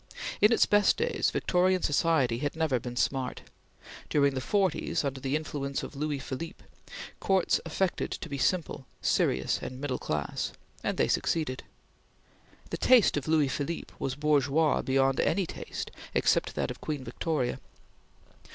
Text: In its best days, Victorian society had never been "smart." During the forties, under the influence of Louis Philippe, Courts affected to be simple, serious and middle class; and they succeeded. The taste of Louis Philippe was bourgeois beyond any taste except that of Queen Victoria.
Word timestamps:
In 0.41 0.51
its 0.51 0.65
best 0.65 0.97
days, 0.97 1.29
Victorian 1.29 1.83
society 1.83 2.39
had 2.39 2.55
never 2.55 2.79
been 2.79 2.95
"smart." 2.95 3.41
During 4.09 4.33
the 4.33 4.41
forties, 4.41 5.03
under 5.03 5.19
the 5.21 5.35
influence 5.35 5.83
of 5.83 5.95
Louis 5.95 6.17
Philippe, 6.17 6.63
Courts 7.19 7.61
affected 7.67 8.09
to 8.09 8.27
be 8.27 8.39
simple, 8.39 8.87
serious 8.99 9.59
and 9.61 9.79
middle 9.79 9.99
class; 9.99 10.53
and 10.83 10.97
they 10.97 11.07
succeeded. 11.07 11.61
The 12.71 12.77
taste 12.77 13.15
of 13.15 13.27
Louis 13.27 13.47
Philippe 13.49 13.93
was 13.99 14.15
bourgeois 14.15 14.81
beyond 14.81 15.19
any 15.19 15.45
taste 15.45 15.91
except 16.15 16.55
that 16.55 16.71
of 16.71 16.81
Queen 16.81 17.03
Victoria. 17.03 17.59